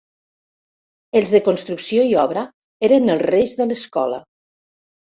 Els 1.21 1.33
de 1.35 1.41
Construcció 1.49 2.07
i 2.13 2.17
Obra 2.23 2.47
eren 2.91 3.17
els 3.19 3.31
reis 3.31 3.57
de 3.63 3.71
l'escola. 3.73 4.23